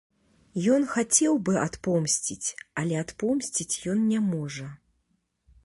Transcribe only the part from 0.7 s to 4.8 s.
Ён хацеў бы адпомсціць, але адпомсціць ён не можа.